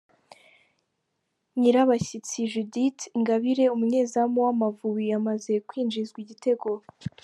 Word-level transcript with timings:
Nyirabashyitsi 1.59 2.37
Judith 2.51 3.01
Ingabire 3.17 3.63
umunyezamu 3.75 4.37
w’Amavubi 4.45 5.05
amaze 5.19 5.53
kwinjizwa 5.67 6.17
igitego 6.25 6.69